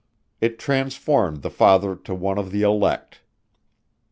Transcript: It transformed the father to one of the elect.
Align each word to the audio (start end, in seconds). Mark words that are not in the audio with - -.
It 0.39 0.57
transformed 0.57 1.43
the 1.43 1.51
father 1.51 1.95
to 1.95 2.15
one 2.15 2.39
of 2.39 2.49
the 2.51 2.63
elect. 2.63 3.21